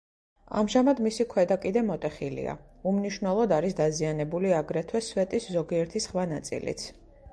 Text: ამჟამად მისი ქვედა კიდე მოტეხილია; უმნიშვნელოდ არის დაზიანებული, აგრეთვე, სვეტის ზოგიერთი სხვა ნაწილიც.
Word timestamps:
ამჟამად 0.59 1.01
მისი 1.07 1.25
ქვედა 1.33 1.57
კიდე 1.65 1.83
მოტეხილია; 1.89 2.55
უმნიშვნელოდ 2.93 3.53
არის 3.61 3.77
დაზიანებული, 3.81 4.51
აგრეთვე, 4.63 5.03
სვეტის 5.09 5.47
ზოგიერთი 5.59 6.03
სხვა 6.07 6.27
ნაწილიც. 6.37 6.89